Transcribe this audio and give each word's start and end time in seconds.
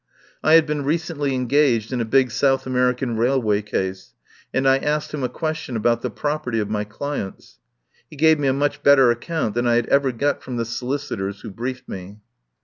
I 0.43 0.53
had 0.55 0.65
been 0.65 0.83
re 0.83 0.97
cently 0.97 1.33
engaged 1.35 1.93
in 1.93 2.01
a 2.01 2.05
big 2.05 2.31
South 2.31 2.65
American 2.65 3.17
rail 3.17 3.39
way 3.39 3.61
case, 3.61 4.15
and 4.51 4.67
I 4.67 4.79
asked 4.79 5.13
him 5.13 5.23
a 5.23 5.29
question 5.29 5.75
about 5.75 6.01
the 6.01 6.09
property 6.09 6.57
of 6.59 6.71
my 6.71 6.83
clients. 6.83 7.59
He 8.09 8.15
gave 8.15 8.39
me 8.39 8.47
a 8.47 8.51
much 8.53 8.81
better 8.81 9.11
account 9.11 9.53
than 9.53 9.67
I 9.67 9.75
had 9.75 9.85
ever 9.89 10.11
got 10.11 10.41
from 10.41 10.57
the 10.57 10.65
solicitors 10.65 11.41
who 11.41 11.51
briefed 11.51 11.87
me. 11.87 12.17